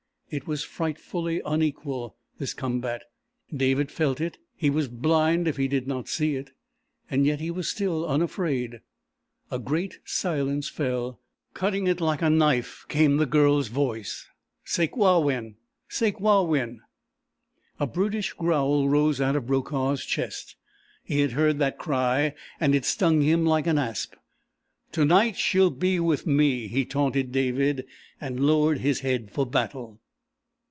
It 0.33 0.47
was 0.47 0.63
frightfully 0.63 1.41
unequal 1.45 2.15
this 2.37 2.53
combat. 2.53 3.01
David 3.53 3.91
felt 3.91 4.21
it, 4.21 4.37
he 4.55 4.69
was 4.69 4.87
blind 4.87 5.45
if 5.45 5.57
he 5.57 5.67
did 5.67 5.87
not 5.89 6.07
see 6.07 6.37
it, 6.37 6.51
and 7.09 7.25
yet 7.25 7.41
he 7.41 7.51
was 7.51 7.67
still 7.67 8.05
unafraid. 8.07 8.79
A 9.51 9.59
great 9.59 9.99
silence 10.05 10.69
fell. 10.69 11.19
Cutting 11.53 11.85
it 11.85 11.99
like 11.99 12.21
a 12.21 12.29
knife 12.29 12.85
came 12.87 13.17
the 13.17 13.25
Girl's 13.25 13.67
voice: 13.67 14.25
"Sakewawin 14.63 15.55
Sakewawin...." 15.89 16.79
A 17.77 17.85
brutish 17.85 18.31
growl 18.31 18.87
rose 18.87 19.19
out 19.19 19.35
of 19.35 19.47
Brokaw's 19.47 20.05
chest. 20.05 20.55
He 21.03 21.19
had 21.19 21.33
heard 21.33 21.59
that 21.59 21.77
cry, 21.77 22.33
and 22.57 22.73
it 22.73 22.85
stung 22.85 23.19
him 23.19 23.45
like 23.45 23.67
an 23.67 23.77
asp. 23.77 24.13
"To 24.93 25.03
night, 25.03 25.35
she 25.35 25.59
will 25.59 25.71
be 25.71 25.99
with 25.99 26.25
me," 26.25 26.67
he 26.69 26.85
taunted 26.85 27.33
David 27.33 27.85
and 28.21 28.39
lowered 28.39 28.77
his 28.77 29.01
head 29.01 29.29
for 29.29 29.45
battle. 29.45 29.97